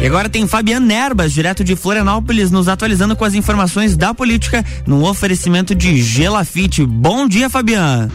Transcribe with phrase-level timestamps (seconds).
[0.00, 4.64] E agora tem Fabiano Nerbas, direto de Florianópolis, nos atualizando com as informações da política
[4.86, 6.86] no oferecimento de Gelafite.
[6.86, 8.10] Bom dia, Fabiano.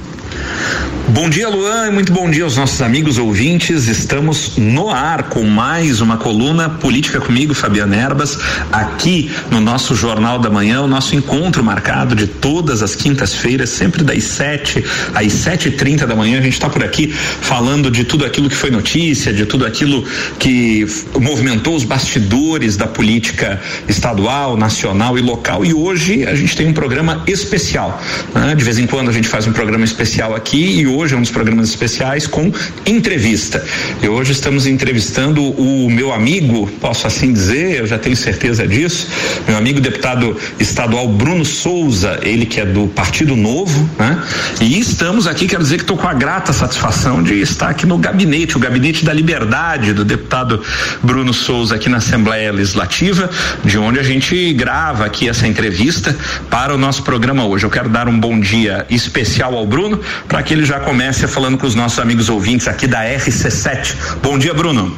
[1.09, 3.87] Bom dia, Luan, e muito bom dia aos nossos amigos ouvintes.
[3.89, 8.39] Estamos no ar com mais uma coluna Política comigo, Fabiana Erbas,
[8.71, 14.01] aqui no nosso Jornal da Manhã, o nosso encontro marcado de todas as quintas-feiras, sempre
[14.01, 16.39] das sete às sete e trinta da manhã.
[16.39, 20.05] A gente está por aqui falando de tudo aquilo que foi notícia, de tudo aquilo
[20.39, 20.87] que
[21.19, 25.65] movimentou os bastidores da política estadual, nacional e local.
[25.65, 28.01] E hoje a gente tem um programa especial.
[28.33, 28.55] Né?
[28.55, 31.21] De vez em quando a gente faz um programa especial aqui e hoje é um
[31.21, 32.51] dos programas especiais com
[32.85, 33.63] entrevista.
[34.01, 39.07] E hoje estamos entrevistando o meu amigo, posso assim dizer, eu já tenho certeza disso,
[39.47, 44.21] meu amigo deputado estadual Bruno Souza, ele que é do Partido Novo, né?
[44.61, 47.97] E estamos aqui, quero dizer que estou com a grata satisfação de estar aqui no
[47.97, 50.61] gabinete, o gabinete da liberdade do deputado
[51.01, 53.29] Bruno Souza aqui na Assembleia Legislativa,
[53.63, 56.15] de onde a gente grava aqui essa entrevista
[56.49, 57.65] para o nosso programa hoje.
[57.65, 61.57] Eu quero dar um bom dia especial ao Bruno para que ele já comece falando
[61.57, 63.95] com os nossos amigos ouvintes aqui da RC7.
[64.21, 64.95] Bom dia, Bruno.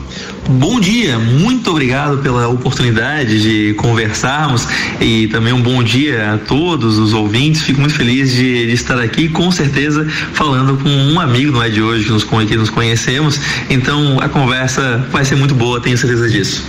[0.48, 4.68] Bom dia, muito obrigado pela oportunidade de conversarmos
[5.00, 7.62] e também um bom dia a todos os ouvintes.
[7.62, 11.70] Fico muito feliz de, de estar aqui, com certeza, falando com um amigo, não é
[11.70, 13.40] de hoje que nos, que nos conhecemos.
[13.70, 16.66] Então a conversa vai ser muito boa, tenho certeza disso.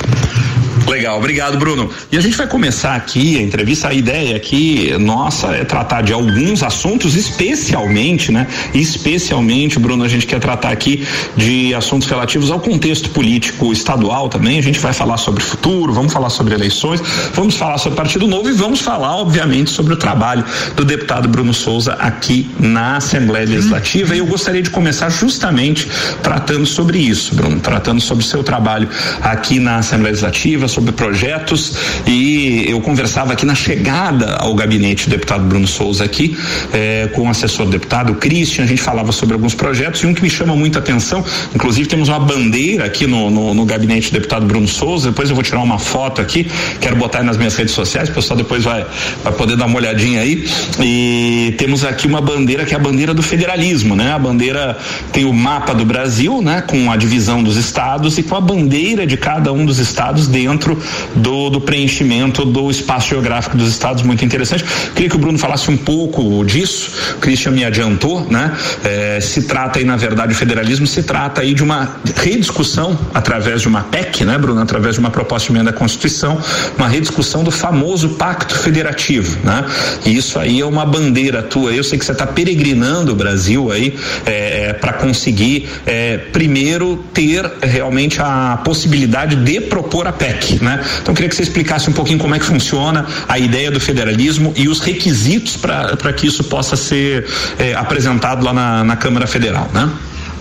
[0.86, 1.90] Legal, obrigado, Bruno.
[2.12, 3.88] E a gente vai começar aqui a entrevista.
[3.88, 8.46] A ideia aqui nossa é tratar de alguns assuntos, especialmente, né?
[8.72, 14.58] Especialmente, Bruno, a gente quer tratar aqui de assuntos relativos ao contexto político estadual também.
[14.58, 17.02] A gente vai falar sobre futuro, vamos falar sobre eleições,
[17.34, 20.44] vamos falar sobre Partido Novo e vamos falar, obviamente, sobre o trabalho
[20.76, 24.14] do deputado Bruno Souza aqui na Assembleia Legislativa.
[24.14, 25.88] E eu gostaria de começar justamente
[26.22, 28.88] tratando sobre isso, Bruno, tratando sobre o seu trabalho
[29.20, 31.72] aqui na Assembleia Legislativa sobre projetos
[32.06, 36.36] e eu conversava aqui na chegada ao gabinete do deputado Bruno Souza aqui
[36.70, 40.22] eh, com o assessor deputado Christian, a gente falava sobre alguns projetos e um que
[40.22, 41.24] me chama muita atenção,
[41.54, 45.34] inclusive temos uma bandeira aqui no, no, no gabinete do deputado Bruno Souza, depois eu
[45.34, 46.46] vou tirar uma foto aqui,
[46.78, 48.84] quero botar nas minhas redes sociais, o pessoal depois vai,
[49.24, 50.46] vai poder dar uma olhadinha aí
[50.78, 54.12] e temos aqui uma bandeira que é a bandeira do federalismo, né?
[54.12, 54.76] A bandeira
[55.10, 56.60] tem o mapa do Brasil, né?
[56.60, 60.65] Com a divisão dos estados e com a bandeira de cada um dos estados dentro
[60.66, 60.78] dentro
[61.14, 64.64] do, do preenchimento do espaço geográfico dos estados, muito interessante.
[64.94, 66.90] Queria que o Bruno falasse um pouco disso.
[67.16, 68.52] O Christian me adiantou, né?
[68.84, 73.62] É, se trata aí, na verdade, o federalismo se trata aí de uma rediscussão através
[73.62, 74.60] de uma PEC, né, Bruno?
[74.60, 76.40] Através de uma proposta de emenda à Constituição,
[76.76, 79.64] uma rediscussão do famoso Pacto Federativo, né?
[80.04, 81.72] E isso aí é uma bandeira tua.
[81.72, 83.94] Eu sei que você está peregrinando o Brasil aí
[84.24, 90.84] é, é para conseguir, é, primeiro, ter realmente a possibilidade de propor a PEC né?
[91.02, 94.52] Então queria que você explicasse um pouquinho como é que funciona a ideia do federalismo
[94.56, 97.26] e os requisitos para que isso possa ser
[97.58, 99.90] eh, apresentado lá na, na Câmara Federal, né?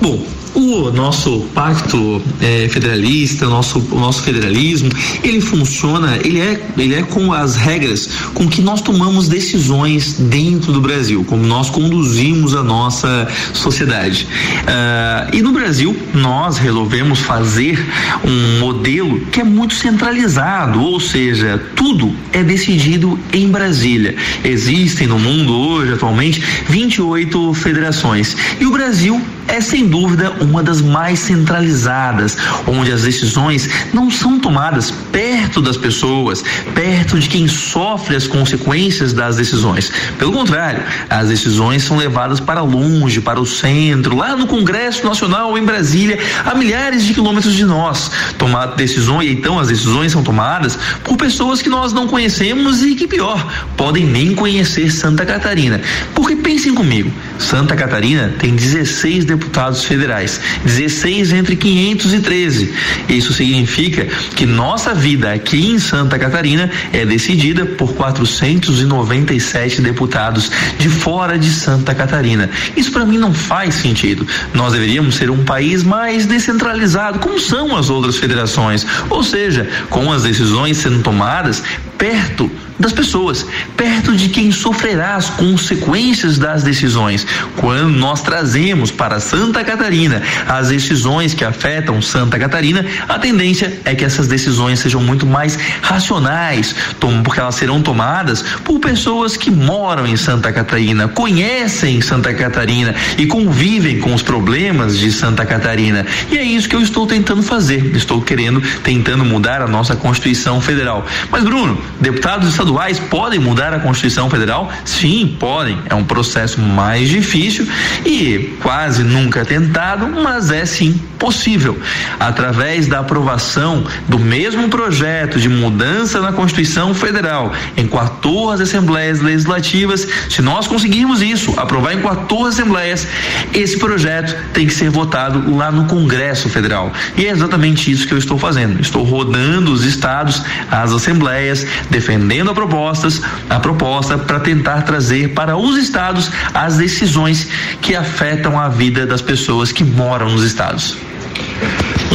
[0.02, 0.26] Bom,
[0.56, 4.90] o nosso pacto é, federalista, o nosso, o nosso federalismo,
[5.22, 10.72] ele funciona, ele é, ele é com as regras com que nós tomamos decisões dentro
[10.72, 14.28] do Brasil, como nós conduzimos a nossa sociedade.
[14.62, 17.86] Uh, e no Brasil, nós resolvemos fazer
[18.24, 24.16] um modelo que é muito centralizado, ou seja, tudo é decidido em Brasília.
[24.44, 28.36] Existem no mundo hoje, atualmente, 28 federações.
[28.60, 34.40] E o Brasil é sem dúvida uma das mais centralizadas, onde as decisões não são
[34.40, 39.92] tomadas perto das pessoas, perto de quem sofre as consequências das decisões.
[40.18, 45.58] Pelo contrário, as decisões são levadas para longe, para o centro, lá no Congresso Nacional
[45.58, 48.12] em Brasília, a milhares de quilômetros de nós.
[48.38, 53.08] Tomar decisões, então as decisões são tomadas por pessoas que nós não conhecemos e que
[53.08, 53.46] pior,
[53.78, 55.82] podem nem conhecer Santa Catarina.
[56.14, 62.74] Porque pensem comigo, Santa Catarina tem 16 deputados federais, 16 entre 513.
[63.10, 70.90] Isso significa que nossa vida aqui em Santa Catarina é decidida por 497 deputados de
[70.90, 72.50] fora de Santa Catarina.
[72.76, 74.26] Isso para mim não faz sentido.
[74.54, 80.12] Nós deveríamos ser um país mais descentralizado, como são as outras federações, ou seja, com
[80.12, 81.62] as decisões sendo tomadas
[81.98, 83.46] perto das pessoas,
[83.78, 87.26] perto de quem sofrerá as consequências das decisões.
[87.58, 93.96] Quando nós trazemos para Santa Catarina as decisões que afetam Santa Catarina, a tendência é
[93.96, 96.76] que essas decisões sejam muito mais racionais,
[97.24, 103.26] porque elas serão tomadas por pessoas que moram em Santa Catarina, conhecem Santa Catarina e
[103.26, 106.06] convivem com os problemas de Santa Catarina.
[106.32, 107.96] E é isso que eu estou tentando fazer.
[107.96, 111.06] Estou querendo, tentando mudar a nossa Constituição Federal.
[111.32, 114.72] Mas, Bruno, deputados estaduais podem mudar a Constituição Federal?
[114.84, 115.78] Sim, podem.
[115.88, 117.68] É um processo mais difícil
[118.04, 121.80] e quase nunca tentado, mas é sim possível.
[122.20, 130.08] Através da aprovação do mesmo projeto de mudança na Constituição Federal em 14 assembleias legislativas,
[130.30, 133.08] se nós conseguirmos isso, aprovar em 14 assembleias,
[133.54, 136.92] esse projeto tem que ser votado lá no Congresso Federal.
[137.16, 138.82] E é exatamente isso que eu estou fazendo.
[138.82, 140.42] Estou rodando os estados,
[140.72, 147.48] as assembleias, defendendo a propostas, a proposta para tentar trazer para os estados as decisões
[147.82, 150.98] que afetam a vida das pessoas que moram nos estados.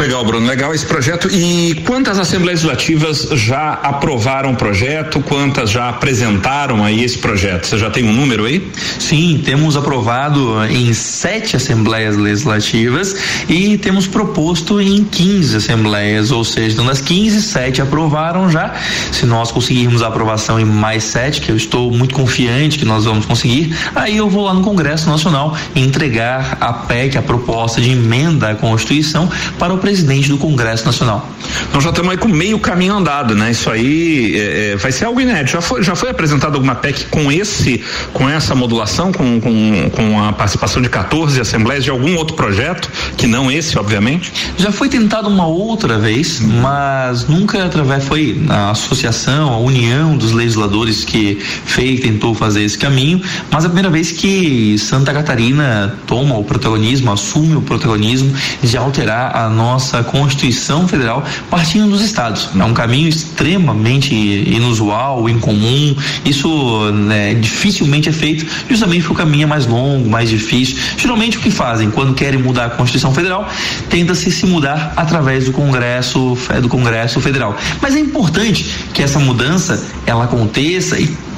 [0.00, 1.29] Legal, Bruno, legal esse projeto.
[1.31, 5.20] E quantas assembleias legislativas já aprovaram o projeto?
[5.20, 7.67] Quantas já apresentaram aí esse projeto?
[7.67, 8.67] Você já tem um número aí?
[8.99, 13.14] Sim, temos aprovado em sete assembleias legislativas
[13.47, 18.73] e temos proposto em 15 assembleias, ou seja, então das 15, sete aprovaram já.
[19.12, 23.05] Se nós conseguirmos a aprovação em mais sete, que eu estou muito confiante que nós
[23.05, 27.91] vamos conseguir, aí eu vou lá no Congresso Nacional entregar a PEC, a proposta de
[27.91, 31.28] emenda à Constituição, para o presidente presidente do Congresso Nacional.
[31.75, 33.50] Nós já estamos aí com meio caminho andado, né?
[33.50, 35.50] Isso aí é, é, vai ser algo inédito.
[35.50, 37.82] Já foi, já foi apresentado alguma PEC com esse,
[38.12, 42.88] com essa modulação, com, com, com a participação de 14 assembleias de algum outro projeto,
[43.16, 44.32] que não esse, obviamente?
[44.56, 50.31] Já foi tentado uma outra vez, mas nunca através foi a associação, a união dos
[50.31, 53.20] legisladores que fez, tentou fazer esse caminho,
[53.50, 58.32] mas é a primeira vez que Santa Catarina toma o protagonismo, assume o protagonismo
[58.62, 62.50] de alterar a nossa nossa Constituição Federal partindo dos estados.
[62.58, 65.94] É um caminho extremamente inusual, incomum.
[66.25, 70.76] Isso né, dificilmente é feito, justamente porque o caminho é mais longo, mais difícil.
[70.96, 73.49] Geralmente o que fazem quando querem mudar a Constituição Federal,
[73.88, 77.56] tenta-se se mudar através do Congresso, do Congresso Federal.
[77.81, 81.29] Mas é importante que essa mudança ela aconteça e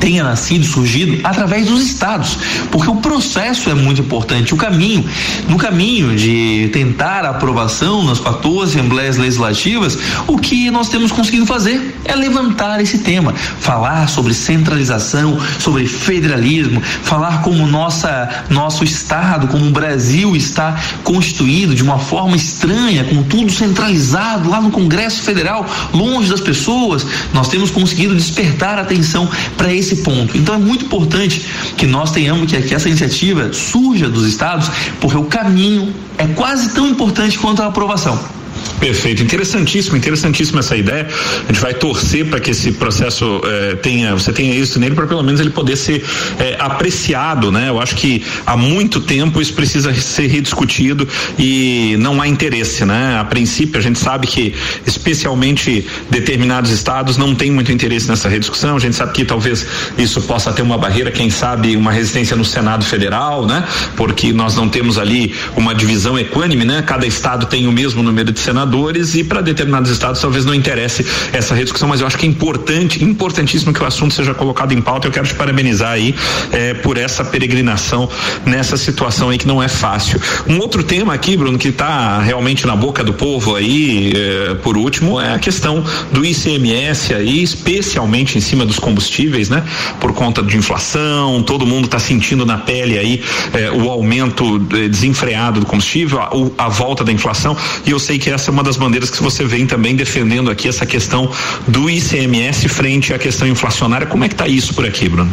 [0.00, 2.38] tenha nascido, surgido através dos estados,
[2.70, 5.04] porque o processo é muito importante, o caminho,
[5.48, 11.46] no caminho de tentar a aprovação nas 14 assembleias legislativas, o que nós temos conseguido
[11.46, 19.48] fazer é levantar esse tema, falar sobre centralização, sobre federalismo, falar como nossa nosso estado,
[19.48, 25.22] como o Brasil está constituído de uma forma estranha, com tudo centralizado lá no Congresso
[25.22, 27.06] Federal, longe das pessoas.
[27.32, 30.36] Nós temos conseguido despertar atenção para esse ponto.
[30.36, 31.44] Então é muito importante
[31.76, 34.70] que nós tenhamos que, que essa iniciativa surja dos estados,
[35.00, 38.37] porque o caminho é quase tão importante quanto a aprovação.
[38.78, 41.08] Perfeito, interessantíssimo, interessantíssima essa ideia.
[41.44, 45.06] A gente vai torcer para que esse processo eh, tenha, você tenha isso nele para
[45.06, 46.04] pelo menos ele poder ser
[46.38, 47.68] eh, apreciado, né?
[47.68, 53.18] Eu acho que há muito tempo isso precisa ser rediscutido e não há interesse, né?
[53.18, 54.54] A princípio a gente sabe que
[54.86, 58.76] especialmente determinados estados não têm muito interesse nessa rediscussão.
[58.76, 59.66] A gente sabe que talvez
[59.98, 63.64] isso possa ter uma barreira, quem sabe uma resistência no Senado Federal, né?
[63.96, 66.80] Porque nós não temos ali uma divisão equânime, né?
[66.82, 68.67] Cada estado tem o mesmo número de senadores
[69.14, 73.02] e para determinados estados talvez não interesse essa rediscussão, mas eu acho que é importante,
[73.02, 75.06] importantíssimo que o assunto seja colocado em pauta.
[75.06, 76.14] Eu quero te parabenizar aí
[76.52, 78.08] eh, por essa peregrinação
[78.44, 80.20] nessa situação aí que não é fácil.
[80.46, 84.76] Um outro tema aqui, Bruno, que está realmente na boca do povo aí, eh, por
[84.76, 85.82] último, é a questão
[86.12, 89.64] do ICMS aí, especialmente em cima dos combustíveis, né?
[90.00, 93.22] Por conta de inflação, todo mundo está sentindo na pele aí
[93.52, 96.30] eh, o aumento desenfreado do combustível, a,
[96.66, 97.56] a volta da inflação,
[97.86, 100.84] e eu sei que essa uma das bandeiras que você vem também defendendo aqui, essa
[100.84, 101.30] questão
[101.68, 104.04] do ICMS frente à questão inflacionária.
[104.04, 105.30] Como é que está isso por aqui, Bruno?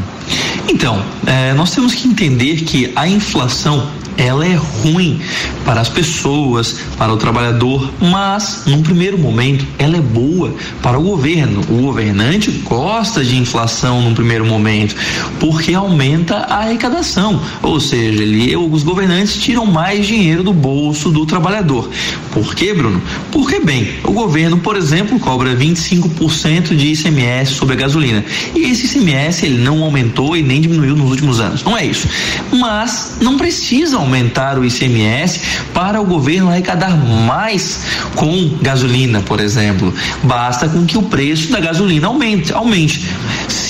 [0.69, 5.19] Então, é, nós temos que entender que a inflação ela é ruim
[5.63, 11.03] para as pessoas, para o trabalhador, mas num primeiro momento ela é boa para o
[11.03, 11.61] governo.
[11.69, 14.95] O governante gosta de inflação num primeiro momento,
[15.39, 21.25] porque aumenta a arrecadação, ou seja, ele, os governantes tiram mais dinheiro do bolso do
[21.25, 21.89] trabalhador.
[22.31, 23.01] Por quê, Bruno?
[23.31, 28.23] Porque bem, o governo, por exemplo, cobra 25% de ICMS sobre a gasolina.
[28.55, 31.63] E esse ICMS ele não aumentou e nem diminuiu nos últimos anos.
[31.63, 32.07] Não é isso.
[32.51, 35.41] Mas não precisam aumentar o ICMS
[35.73, 37.79] para o governo arrecadar mais
[38.15, 39.93] com gasolina, por exemplo.
[40.23, 42.53] Basta com que o preço da gasolina aumente.
[42.53, 43.05] aumente.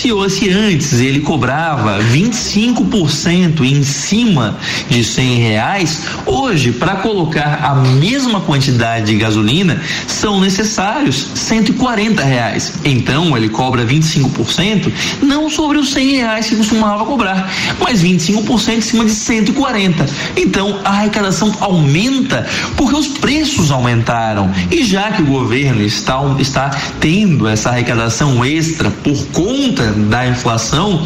[0.06, 4.56] Se, se antes ele cobrava 25% em cima
[4.88, 12.74] de 100 reais, hoje, para colocar a mesma quantidade de gasolina, são necessários 140 reais.
[12.86, 14.92] Então, ele cobra 25%,
[15.24, 20.06] não sobre os 100 reais que costumava cobrar, mas 25% em cima de 140.
[20.38, 22.46] Então, a arrecadação aumenta
[22.78, 24.52] porque os preços aumentaram.
[24.70, 26.70] E já que o governo está, está
[27.00, 31.06] tendo essa arrecadação extra por conta da inflação,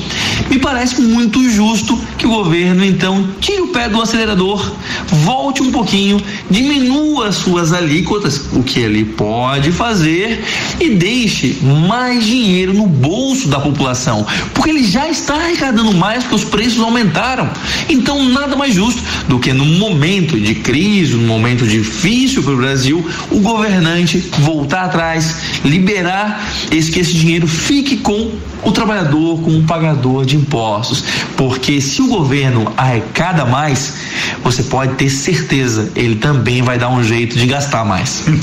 [0.50, 4.72] me parece muito justo que o governo então tire o pé do acelerador,
[5.08, 10.43] volte um pouquinho, diminua suas alíquotas, o que ele pode fazer,
[10.79, 16.36] e deixe mais dinheiro no bolso da população, porque ele já está arrecadando mais porque
[16.36, 17.50] os preços aumentaram.
[17.88, 22.58] Então, nada mais justo do que no momento de crise, no momento difícil para o
[22.58, 28.31] Brasil, o governante voltar atrás, liberar esse que esse dinheiro fique com
[28.63, 31.03] o trabalhador, com o pagador de impostos,
[31.36, 33.93] porque se o governo arrecada mais,
[34.41, 38.25] você pode ter certeza, ele também vai dar um jeito de gastar mais.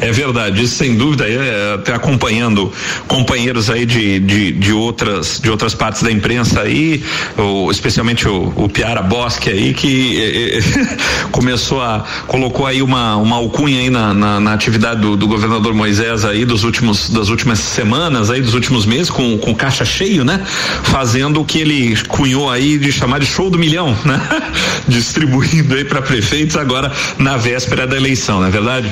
[0.00, 2.72] É verdade, isso sem dúvida, é, até acompanhando
[3.06, 7.02] companheiros aí de, de, de, outras de outras partes da imprensa aí,
[7.36, 10.60] o, especialmente o, o Piara Bosque aí, que é, é,
[11.30, 15.74] começou a, colocou aí uma, uma alcunha aí na, na, na atividade do, do, governador
[15.74, 20.24] Moisés aí dos últimos, das últimas semanas aí, dos últimos meses, com, com caixa cheio,
[20.24, 20.40] né?
[20.84, 24.20] Fazendo o que ele cunhou aí de chamar de show do milhão, né?
[24.88, 28.90] Distribuindo aí para prefeitos agora na véspera da eleição, não é verdade?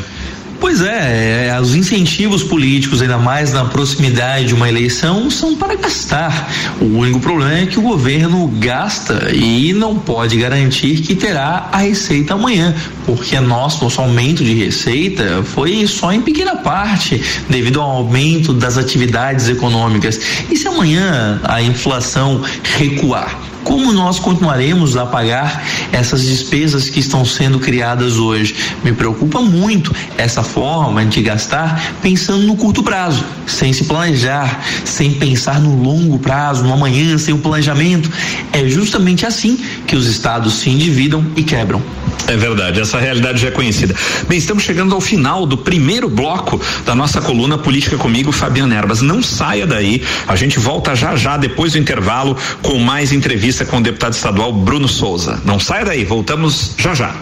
[0.60, 5.76] Pois é, é, os incentivos políticos, ainda mais na proximidade de uma eleição, são para
[5.76, 6.50] gastar.
[6.80, 11.78] O único problema é que o governo gasta e não pode garantir que terá a
[11.78, 12.74] receita amanhã,
[13.06, 18.76] porque nosso, nosso aumento de receita foi só em pequena parte, devido ao aumento das
[18.76, 20.20] atividades econômicas.
[20.50, 22.42] E se amanhã a inflação
[22.76, 23.38] recuar?
[23.68, 28.54] Como nós continuaremos a pagar essas despesas que estão sendo criadas hoje?
[28.82, 35.12] Me preocupa muito essa forma de gastar pensando no curto prazo, sem se planejar, sem
[35.12, 38.10] pensar no longo prazo, no amanhã, sem o planejamento.
[38.54, 41.82] É justamente assim que os estados se endividam e quebram.
[42.26, 43.94] É verdade, essa realidade já é conhecida.
[44.28, 49.00] Bem, estamos chegando ao final do primeiro bloco da nossa coluna Política comigo, Fabiana Erbas.
[49.00, 53.78] Não saia daí, a gente volta já já depois do intervalo com mais entrevista com
[53.78, 55.40] o deputado estadual Bruno Souza.
[55.44, 57.14] Não saia daí, voltamos já já.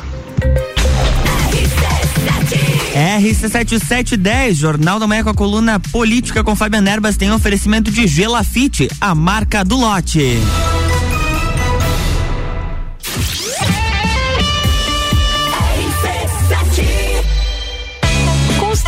[2.96, 8.88] RC7710, Jornal da Manhã com a coluna Política com Fabiana Erbas tem oferecimento de Gelafite,
[8.98, 10.38] a marca do lote.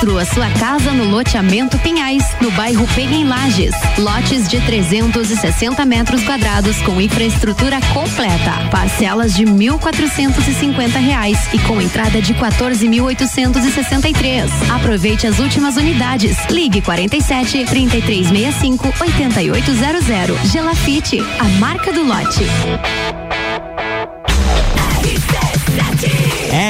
[0.09, 3.75] Construa sua casa no loteamento Pinhais, no bairro Pega em Lages.
[3.99, 8.71] Lotes de 360 metros quadrados com infraestrutura completa.
[8.71, 14.49] Parcelas de 1.450 reais e com entrada de 14.863.
[14.75, 16.39] Aproveite as últimas unidades.
[16.49, 20.51] Ligue 47 3365 8800.
[20.51, 22.47] Gelafite, a marca do lote.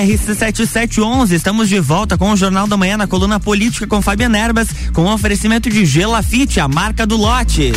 [0.05, 4.69] RC7711, estamos de volta com o Jornal da Manhã na coluna Política com Fabiana Erbas,
[4.93, 7.73] com oferecimento de Gelafite, a marca do lote.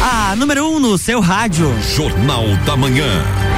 [0.00, 1.74] A número 1 um no seu rádio.
[1.96, 3.57] Jornal da Manhã.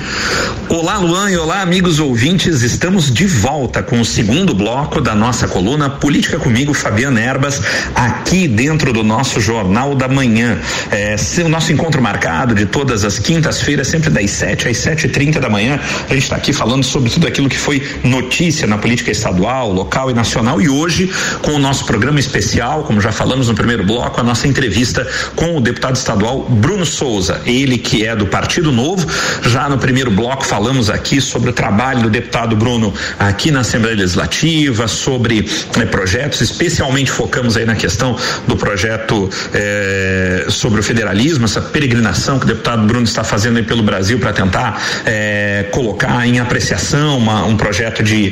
[0.73, 2.61] Olá, Luan, e olá, amigos ouvintes.
[2.61, 7.61] Estamos de volta com o segundo bloco da nossa coluna Política Comigo, Fabiana Erbas,
[7.93, 10.57] aqui dentro do nosso Jornal da Manhã.
[10.89, 15.09] É, o nosso encontro marcado de todas as quintas-feiras, sempre das 7 às 7 e
[15.09, 15.77] 30 da manhã.
[16.09, 20.09] A gente está aqui falando sobre tudo aquilo que foi notícia na política estadual, local
[20.09, 20.61] e nacional.
[20.61, 21.11] E hoje,
[21.41, 25.57] com o nosso programa especial, como já falamos no primeiro bloco, a nossa entrevista com
[25.57, 27.41] o deputado estadual Bruno Souza.
[27.45, 29.05] Ele que é do Partido Novo,
[29.43, 33.61] já no primeiro bloco falou falamos aqui sobre o trabalho do deputado Bruno aqui na
[33.61, 35.43] Assembleia Legislativa, sobre
[35.75, 38.15] né, projetos, especialmente focamos aí na questão
[38.47, 43.63] do projeto eh, sobre o federalismo, essa peregrinação que o deputado Bruno está fazendo aí
[43.63, 48.31] pelo Brasil para tentar eh, colocar em apreciação uma, um projeto de,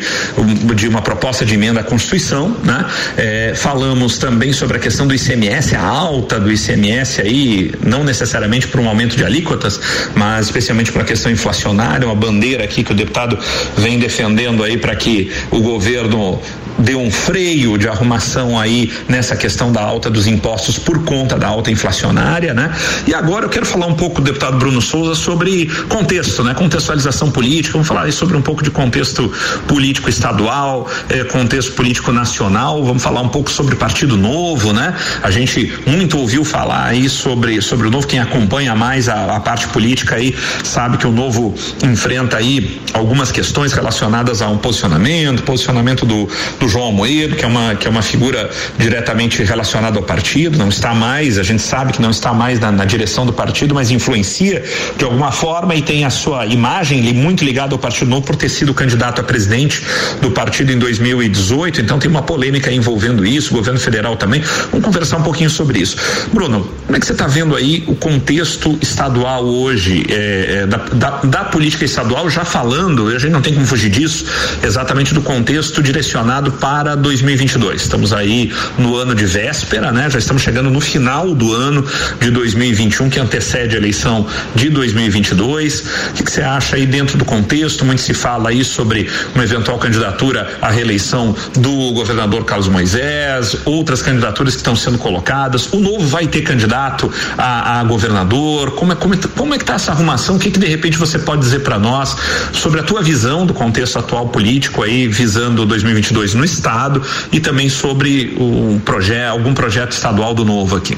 [0.76, 2.86] de uma proposta de emenda à Constituição, né?
[3.18, 8.68] Eh, falamos também sobre a questão do ICMS, a alta do ICMS aí, não necessariamente
[8.68, 9.82] por um aumento de alíquotas,
[10.14, 13.38] mas especialmente para a questão inflacionária, uma bandeira aqui que o deputado
[13.78, 16.40] vem defendendo aí para que o governo
[16.80, 21.48] dê um freio de arrumação aí nessa questão da alta dos impostos por conta da
[21.48, 22.72] alta inflacionária, né?
[23.06, 26.54] E agora eu quero falar um pouco, deputado Bruno Souza, sobre contexto, né?
[26.54, 29.32] Contextualização política, vamos falar aí sobre um pouco de contexto
[29.68, 34.96] político estadual, eh, contexto político nacional, vamos falar um pouco sobre Partido Novo, né?
[35.22, 39.40] A gente muito ouviu falar aí sobre, sobre o Novo, quem acompanha mais a, a
[39.40, 45.44] parte política aí sabe que o Novo enfrenta aí algumas questões relacionadas a um posicionamento,
[45.44, 46.28] posicionamento do,
[46.60, 50.70] do João Almoedo, que é uma que é uma figura diretamente relacionada ao partido, não
[50.70, 53.92] está mais, a gente sabe que não está mais na, na direção do partido, mas
[53.92, 54.64] influencia
[54.98, 58.50] de alguma forma e tem a sua imagem muito ligada ao Partido Novo por ter
[58.50, 59.82] sido candidato a presidente
[60.22, 64.42] do partido em 2018, então tem uma polêmica envolvendo isso, o governo federal também.
[64.72, 65.98] Vamos conversar um pouquinho sobre isso.
[66.32, 70.78] Bruno, como é que você está vendo aí o contexto estadual hoje, é, é, da,
[70.78, 74.26] da, da política estadual, já falando, a gente não tem como fugir disso,
[74.64, 77.82] exatamente do contexto direcionado para 2022.
[77.82, 80.10] Estamos aí no ano de véspera, né?
[80.10, 81.86] Já estamos chegando no final do ano
[82.20, 84.26] de 2021 que antecede a eleição
[84.56, 85.84] de 2022.
[86.12, 87.86] O que, você acha aí dentro do contexto?
[87.86, 94.02] Muito se fala aí sobre uma eventual candidatura à reeleição do governador Carlos Moisés, outras
[94.02, 95.72] candidaturas que estão sendo colocadas.
[95.72, 98.72] O novo vai ter candidato a, a governador.
[98.72, 100.36] Como é como, é, como é que está essa arrumação?
[100.36, 102.16] O que, que de repente você pode dizer para nós
[102.54, 107.02] sobre a tua visão do contexto atual político aí visando 2022 no estado
[107.32, 110.98] e também sobre o projeto, algum projeto estadual do novo aqui.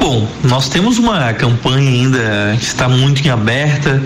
[0.00, 4.00] Bom, nós temos uma campanha ainda que está muito em aberta,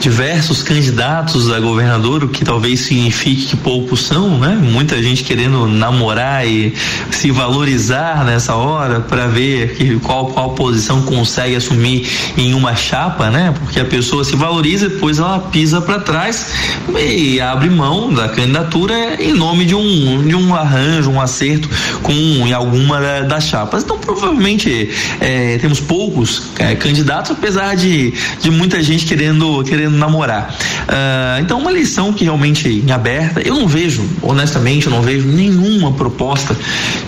[0.00, 4.54] diversos candidatos a governador, o que talvez signifique que poucos são, né?
[4.54, 6.74] Muita gente querendo namorar e
[7.10, 13.30] se valorizar nessa hora para ver que, qual qual posição consegue assumir em uma chapa,
[13.30, 13.54] né?
[13.58, 16.52] Porque a pessoa se valoriza, depois ela pisa para trás
[16.98, 21.68] e abre mão da candidatura em nome de um de um arranjo, um acerto
[22.02, 23.82] com em alguma das chapas.
[23.82, 30.54] Então provavelmente é, temos poucos é, candidatos, apesar de, de muita gente querendo, querendo namorar.
[30.84, 35.26] Uh, então, uma eleição que realmente em aberta, eu não vejo, honestamente, eu não vejo
[35.28, 36.56] nenhuma proposta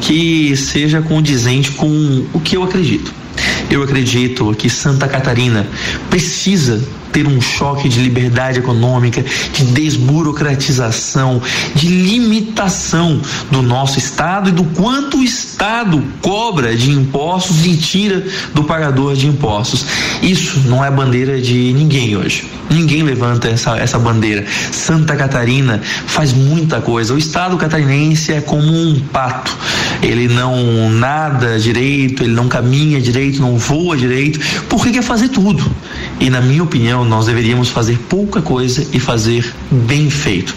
[0.00, 3.25] que seja condizente com o que eu acredito.
[3.76, 5.66] Eu acredito que Santa Catarina
[6.08, 11.42] precisa ter um choque de liberdade econômica, de desburocratização,
[11.74, 13.20] de limitação
[13.50, 18.24] do nosso Estado e do quanto o Estado cobra de impostos e tira
[18.54, 19.84] do pagador de impostos.
[20.22, 22.46] Isso não é bandeira de ninguém hoje.
[22.68, 24.44] Ninguém levanta essa, essa bandeira.
[24.72, 27.14] Santa Catarina faz muita coisa.
[27.14, 29.56] O Estado catarinense é como um pato.
[30.02, 35.64] Ele não nada direito, ele não caminha direito, não voa direito, porque quer fazer tudo.
[36.20, 40.54] E na minha opinião, nós deveríamos fazer pouca coisa e fazer bem feito.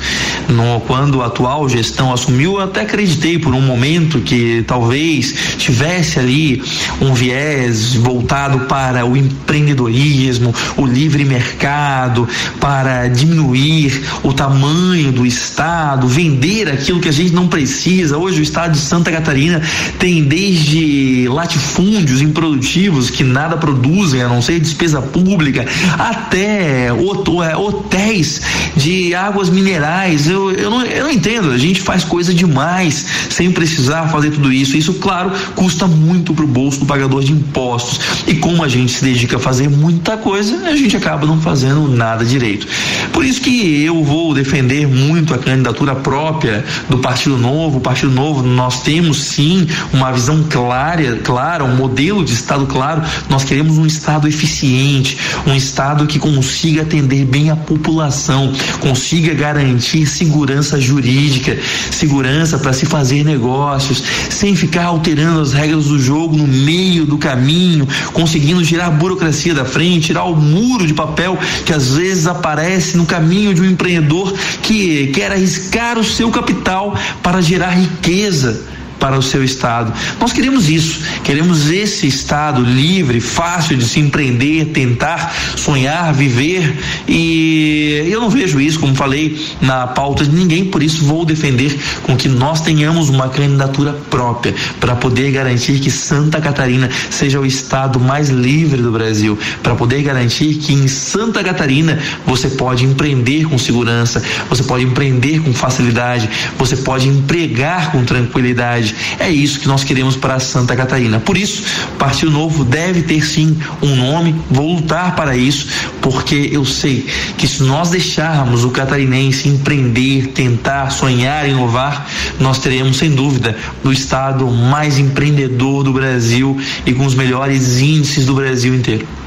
[0.47, 6.19] No, quando a atual gestão assumiu, eu até acreditei por um momento que talvez tivesse
[6.19, 6.61] ali
[7.01, 12.27] um viés voltado para o empreendedorismo, o livre mercado,
[12.59, 18.17] para diminuir o tamanho do Estado, vender aquilo que a gente não precisa.
[18.17, 19.61] Hoje o Estado de Santa Catarina
[19.97, 25.65] tem desde latifúndios improdutivos que nada produzem, a não ser despesa pública,
[25.97, 28.41] até é, hotéis
[28.75, 30.27] de águas minerais.
[30.27, 31.51] Eu, eu, não, eu não entendo.
[31.51, 34.75] A gente faz coisa demais sem precisar fazer tudo isso.
[34.77, 37.99] Isso, claro, custa muito para o bolso do pagador de impostos.
[38.27, 41.87] E como a gente se dedica a fazer muita coisa, a gente acaba não fazendo
[41.87, 42.67] nada direito.
[43.11, 47.77] Por isso que eu vou defender muito a candidatura própria do Partido Novo.
[47.77, 52.78] O Partido Novo, nós temos sim uma visão clara, clara, um modelo de Estado claro.
[53.27, 60.05] Nós queremos um Estado eficiente, um Estado que consiga atender bem a população, consiga garantir
[60.05, 61.57] segurança jurídica,
[61.91, 67.17] segurança para se fazer negócios, sem ficar alterando as regras do jogo no meio do
[67.17, 72.27] caminho, conseguindo tirar a burocracia da frente, tirar o muro de papel que às vezes
[72.27, 78.78] aparece no caminho de um empreendedor que quer arriscar o seu capital para gerar riqueza
[78.99, 79.93] para o seu estado.
[80.19, 88.07] Nós queremos isso, queremos esse estado livre, fácil de se empreender, tentar, sonhar, viver e
[88.09, 92.15] eu não vejo isso, como falei, na pauta de ninguém, por isso vou defender com
[92.15, 97.99] que nós tenhamos uma candidatura própria para poder garantir que Santa Catarina seja o estado
[97.99, 103.57] mais livre do Brasil, para poder garantir que em Santa Catarina você pode empreender com
[103.57, 108.88] segurança, você pode empreender com facilidade, você pode empregar com tranquilidade.
[109.19, 111.19] É isso que nós queremos para Santa Catarina.
[111.19, 111.63] Por isso,
[111.97, 115.67] Partido Novo deve ter sim um nome, vou lutar para isso,
[116.01, 117.05] porque eu sei
[117.37, 122.07] que se nós deixarmos o catarinense empreender, tentar, sonhar, inovar,
[122.39, 128.25] nós teremos sem dúvida o estado mais empreendedor do Brasil e com os melhores índices
[128.25, 129.18] do Brasil inteiro.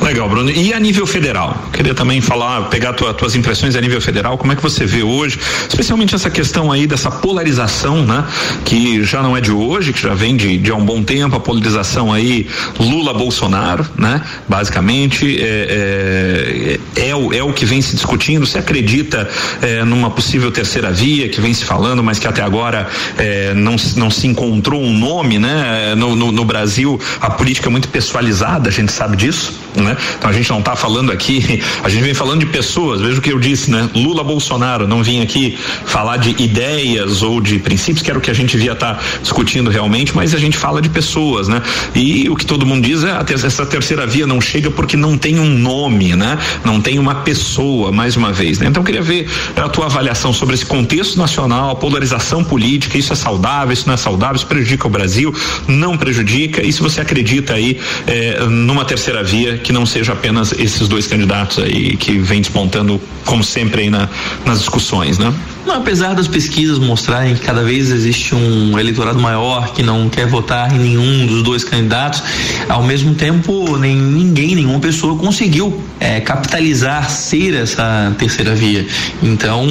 [0.00, 0.50] Legal, Bruno.
[0.50, 1.56] E a nível federal?
[1.72, 5.02] Queria também falar, pegar tua, tuas impressões a nível federal, como é que você vê
[5.02, 8.24] hoje, especialmente essa questão aí dessa polarização, né?
[8.64, 11.36] Que já não é de hoje, que já vem de, de há um bom tempo,
[11.36, 12.46] a polarização aí
[12.78, 14.20] Lula-Bolsonaro, né?
[14.46, 18.46] Basicamente, é, é, é, o, é o que vem se discutindo.
[18.46, 19.28] Você acredita
[19.62, 23.76] é, numa possível terceira via que vem se falando, mas que até agora é, não,
[23.96, 25.94] não se encontrou um nome, né?
[25.96, 29.96] No, no, no Brasil, a política é muito pessoalizada, a gente sabe disso né?
[30.18, 33.22] Então a gente não está falando aqui, a gente vem falando de pessoas, veja o
[33.22, 33.88] que eu disse, né?
[33.94, 38.30] Lula Bolsonaro, não vim aqui falar de ideias ou de princípios, que era o que
[38.30, 41.62] a gente via estar tá discutindo realmente, mas a gente fala de pessoas, né?
[41.94, 45.38] E o que todo mundo diz é essa terceira via não chega porque não tem
[45.38, 46.38] um nome, né?
[46.64, 48.66] Não tem uma pessoa, mais uma vez, né?
[48.66, 53.12] Então eu queria ver a tua avaliação sobre esse contexto nacional, a polarização política, isso
[53.12, 55.34] é saudável, isso não é saudável, isso prejudica o Brasil,
[55.66, 60.52] não prejudica, e se você acredita aí eh, numa terceira via que não seja apenas
[60.52, 64.08] esses dois candidatos aí que vem despontando, como sempre, aí na,
[64.44, 65.34] nas discussões, né?
[65.66, 70.26] Não, apesar das pesquisas mostrarem que cada vez existe um eleitorado maior que não quer
[70.26, 72.22] votar em nenhum dos dois candidatos,
[72.68, 78.86] ao mesmo tempo nem ninguém, nenhuma pessoa conseguiu é, capitalizar ser essa terceira via.
[79.22, 79.66] Então,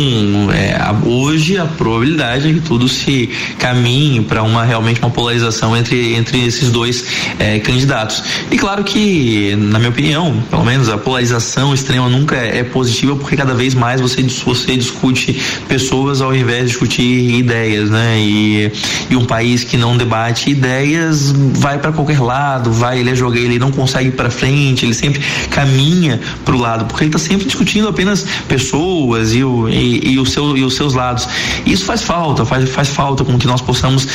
[0.52, 0.76] é,
[1.08, 3.30] hoje a probabilidade é que tudo se
[3.60, 7.06] caminhe para uma realmente uma polarização entre, entre esses dois
[7.38, 8.24] é, candidatos.
[8.50, 13.16] E claro que, na minha opinião, pelo menos a polarização extrema nunca é, é positiva
[13.18, 18.18] porque cada vez mais você, você discute pessoas ao invés de discutir ideias, né?
[18.18, 18.72] E,
[19.10, 23.40] e um país que não debate ideias vai para qualquer lado, vai, ele é jogar,
[23.40, 27.20] ele não consegue ir para frente, ele sempre caminha para o lado, porque ele está
[27.20, 31.28] sempre discutindo apenas pessoas e, o, e, e, o seu, e os seus lados.
[31.66, 34.08] Isso faz falta, faz, faz falta com que nós possamos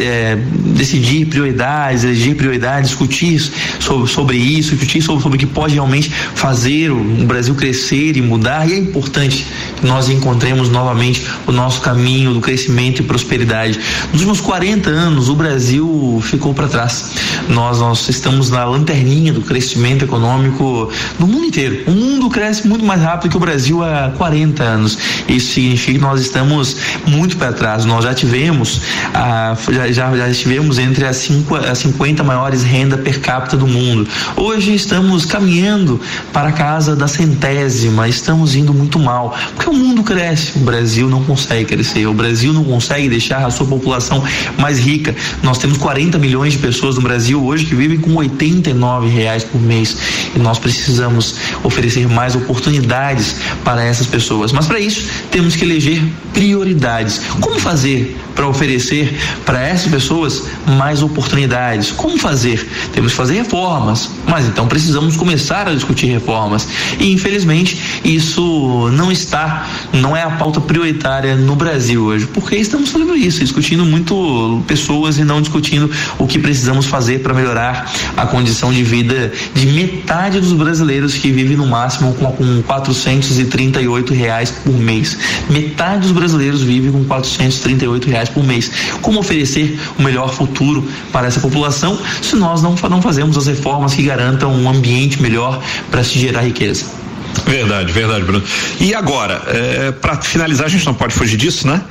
[0.00, 3.38] é, decidir prioridades, eleger prioridades, discutir
[3.78, 8.22] sobre, sobre isso, discutir sobre, sobre o que pode realmente fazer o, Brasil crescer e
[8.22, 8.68] mudar.
[8.68, 9.46] E é importante
[9.76, 13.78] que nós encontremos novamente o nosso caminho do crescimento e prosperidade.
[14.12, 17.12] Nos últimos 40 anos, o Brasil ficou para trás.
[17.48, 21.84] Nós, nós estamos na lanterninha do crescimento econômico no mundo inteiro.
[21.86, 24.98] O mundo cresce muito mais rápido que o Brasil há 40 anos.
[25.28, 27.84] Isso significa que nós estamos muito para trás.
[27.84, 28.80] Nós já tivemos,
[29.14, 33.66] ah, já, já, já estivemos entre as, cinco, as 50 maiores renda per capita do
[33.66, 34.06] mundo.
[34.36, 36.00] Hoje estamos caminhando
[36.32, 41.08] para a casa da centésima, estamos indo muito mal, porque o mundo cresce, o Brasil
[41.08, 44.22] não consegue crescer, o Brasil não consegue deixar a sua população
[44.58, 45.14] mais rica.
[45.42, 49.60] Nós temos 40 milhões de pessoas no Brasil hoje que vivem com 89 reais por
[49.60, 49.96] mês
[50.34, 54.52] e nós precisamos oferecer mais oportunidades para essas pessoas.
[54.52, 57.20] Mas para isso temos que eleger prioridades.
[57.40, 61.90] Como fazer para oferecer para essas pessoas mais oportunidades?
[61.90, 62.66] Como fazer?
[62.92, 66.66] Temos que fazer reformas, mas então precisamos começar a discutir reformas.
[66.98, 72.90] E infelizmente isso não está, não é a pauta prioritária no Brasil hoje, porque estamos
[72.90, 78.26] fazendo isso, discutindo muito pessoas e não discutindo o que precisamos fazer para melhorar a
[78.26, 84.50] condição de vida de metade dos brasileiros que vivem no máximo com, com 438 reais
[84.50, 85.16] por mês.
[85.48, 88.70] Metade dos brasileiros vive com 438 reais por mês.
[89.00, 93.94] Como oferecer o melhor futuro para essa população se nós não, não fazemos as reformas
[93.94, 97.02] que garantam um ambiente melhor para se gerar riqueza?
[97.46, 98.44] Verdade, verdade, Bruno.
[98.80, 101.82] E agora, é, para finalizar, a gente não pode fugir disso, né?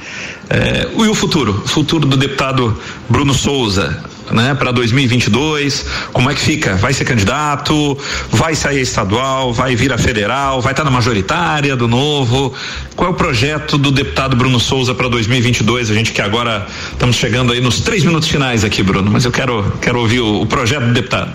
[0.49, 1.61] É, e o futuro?
[1.65, 2.77] O futuro do deputado
[3.09, 5.85] Bruno Souza, né, para 2022?
[6.13, 6.75] Como é que fica?
[6.75, 7.97] Vai ser candidato?
[8.29, 9.53] Vai sair estadual?
[9.53, 10.61] Vai vir a federal?
[10.61, 12.53] Vai estar tá na majoritária do novo?
[12.95, 15.89] Qual é o projeto do deputado Bruno Souza para 2022?
[15.89, 19.31] A gente que agora estamos chegando aí nos três minutos finais aqui, Bruno, mas eu
[19.31, 21.33] quero quero ouvir o, o projeto do deputado.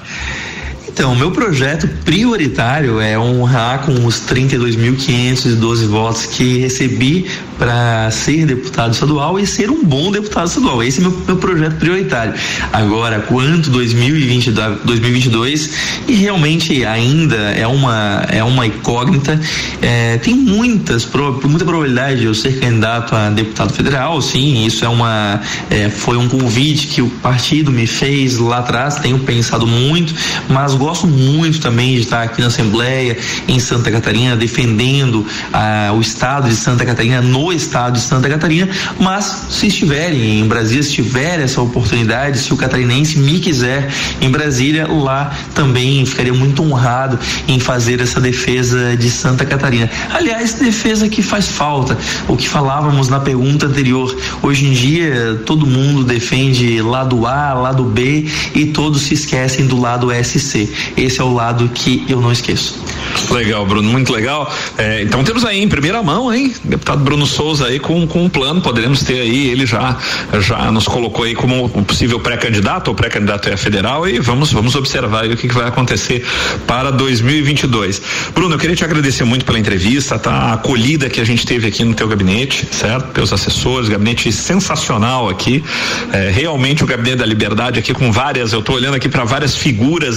[0.96, 7.26] Então, meu projeto prioritário é honrar com os 32.512 votos que recebi
[7.59, 10.82] para ser deputado estadual e ser um bom deputado estadual.
[10.82, 12.32] Esse é meu, meu projeto prioritário.
[12.72, 15.70] Agora, quanto 2020, 2022,
[16.09, 19.38] e realmente ainda é uma, é uma incógnita,
[19.82, 21.06] é, tem muitas,
[21.44, 26.16] muita probabilidade de eu ser candidato a deputado federal, sim, isso é uma, é, foi
[26.16, 30.14] um convite que o partido me fez lá atrás, tenho pensado muito,
[30.48, 33.18] mas gosto muito também de estar aqui na Assembleia,
[33.49, 38.68] em Santa Catarina, defendendo ah, o estado de Santa Catarina no estado de Santa Catarina,
[39.01, 43.88] mas se estiverem em Brasília, se tiver essa oportunidade, se o catarinense me quiser
[44.20, 47.18] em Brasília, lá também ficaria muito honrado
[47.49, 49.90] em fazer essa defesa de Santa Catarina.
[50.14, 54.16] Aliás, defesa que faz falta, o que falávamos na pergunta anterior.
[54.40, 59.81] Hoje em dia, todo mundo defende lado A, lado B e todos se esquecem do
[59.81, 60.75] lado SC.
[60.96, 62.84] Esse é o lado que eu não esqueço.
[63.30, 64.52] Legal, Bruno, muito legal.
[64.78, 66.54] É, então temos aí em primeira mão, hein?
[66.64, 69.96] Deputado Bruno Souza aí com, com um plano, poderemos ter aí, ele já
[70.40, 74.74] já nos colocou aí como um possível pré-candidato ou pré-candidato a federal e vamos vamos
[74.74, 76.24] observar aí o que, que, vai acontecer
[76.66, 78.02] para 2022.
[78.34, 80.32] Bruno, eu queria te agradecer muito pela entrevista, tá?
[80.32, 83.12] A acolhida que a gente teve aqui no teu gabinete, certo?
[83.12, 85.64] Pelos assessores, gabinete sensacional aqui.
[86.12, 89.56] É, realmente o gabinete da liberdade aqui com várias, eu estou olhando aqui para várias
[89.56, 90.16] figuras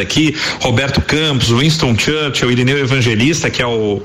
[0.00, 4.00] aqui, Roberto Campos, Winston Churchill, Irineu Evangelista, que é o,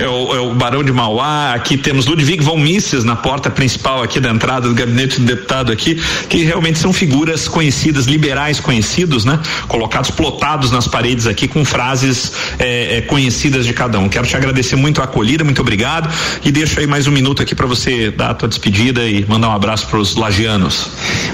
[0.00, 4.02] é o, é o Barão de Mauá, aqui temos Ludwig von Mises na porta principal
[4.02, 9.24] aqui da entrada do gabinete do deputado aqui, que realmente são figuras conhecidas, liberais conhecidos,
[9.24, 9.38] né?
[9.68, 14.08] Colocados plotados nas paredes aqui com frases é, é, conhecidas de cada um.
[14.08, 16.08] Quero te agradecer muito a acolhida, muito obrigado
[16.42, 19.50] e deixo aí mais um minuto aqui para você dar a tua despedida e mandar
[19.50, 20.88] um abraço para os lagianos.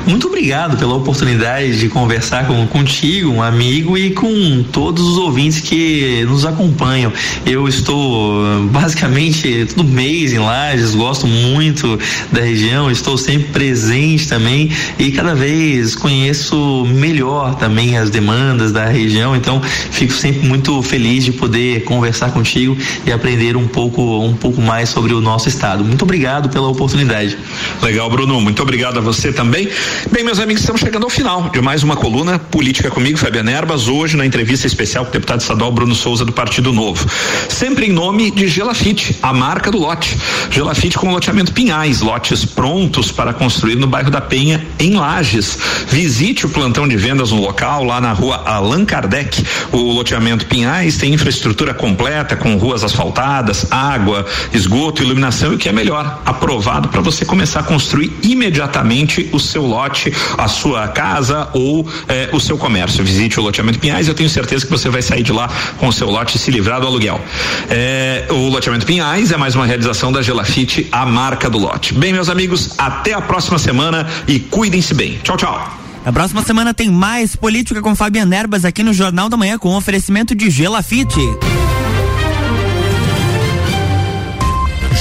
[0.06, 5.60] Muito obrigado pela oportunidade de conversar com, contigo, um amigo e com todos os ouvintes
[5.60, 7.12] que nos acompanham.
[7.44, 11.98] Eu estou basicamente todo mês em Lages, gosto muito
[12.32, 18.86] da região, estou sempre presente também e cada vez conheço melhor também as demandas da
[18.86, 24.34] região, então fico sempre muito feliz de poder conversar contigo e aprender um pouco um
[24.34, 25.84] pouco mais sobre o nosso estado.
[25.84, 27.36] Muito obrigado pela oportunidade.
[27.82, 29.68] Legal, Bruno, muito obrigado a você também.
[30.10, 33.88] Bem, meus amigos, estamos chegando ao final de mais uma coluna Política comigo, Fabiana Erbas,
[33.88, 37.04] hoje na entrevista especial com o deputado estadual Bruno Souza do Partido Novo.
[37.48, 40.16] Sempre em nome de Gelafite, a marca do lote.
[40.50, 45.58] Gelafite com loteamento Pinhais, lotes prontos para construir no bairro da Penha, em Lages.
[45.88, 49.44] Visite o plantão de vendas no local, lá na rua Allan Kardec.
[49.72, 55.68] O loteamento Pinhais tem infraestrutura completa, com ruas asfaltadas, água, esgoto, iluminação e o que
[55.68, 61.48] é melhor, aprovado para você começar a construir imediatamente o seu lote, a sua casa
[61.52, 63.02] ou eh, o seu comércio.
[63.02, 65.48] Visite o loteamento Pinhais, eu tenho certeza que você vai sair de lá
[65.78, 67.20] com o seu lote e se livrar do aluguel.
[67.68, 71.94] Eh, o loteamento Pinhais é mais uma realização da Gelafite, a marca do lote.
[71.94, 75.18] Bem, meus amigos, até a próxima semana e cuidem-se bem.
[75.22, 75.78] Tchau, tchau.
[76.04, 79.76] Na próxima semana tem mais política com Fabiana Erbas aqui no Jornal da Manhã com
[79.76, 81.20] oferecimento de Gelafite.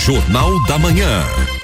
[0.06, 1.59] Jornal da Manhã.